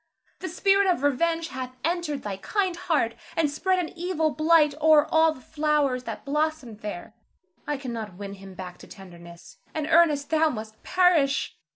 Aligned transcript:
The 0.39 0.49
spirit 0.49 0.87
of 0.87 1.03
revenge 1.03 1.49
hath 1.49 1.75
entered 1.83 2.23
thy 2.23 2.37
kind 2.37 2.75
heart, 2.75 3.13
and 3.37 3.51
spread 3.51 3.77
an 3.77 3.89
evil 3.95 4.31
blight 4.31 4.73
o'er 4.81 5.05
all 5.05 5.31
the 5.31 5.41
flowers 5.41 6.05
that 6.05 6.25
blossomed 6.25 6.79
there. 6.79 7.13
I 7.67 7.77
cannot 7.77 8.15
win 8.17 8.33
him 8.33 8.55
back 8.55 8.79
to 8.79 8.87
tenderness, 8.87 9.59
and 9.75 9.85
Ernest, 9.85 10.31
thou 10.31 10.49
must 10.49 10.81
perish. 10.81 11.55